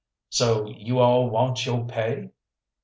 "So 0.29 0.65
you 0.65 0.97
all 0.97 1.29
wants 1.29 1.63
yo' 1.67 1.83
pay?" 1.83 2.31